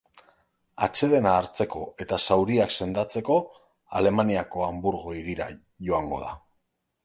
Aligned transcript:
Atsedena 0.87 1.33
hartzeko 1.41 1.81
eta 2.07 2.19
zauriak 2.27 2.73
sendatzeko, 2.77 3.37
Alemaniako 4.01 4.67
Hanburgo 4.71 5.17
hirira 5.23 5.51
joango 5.91 6.27
da. 6.27 6.37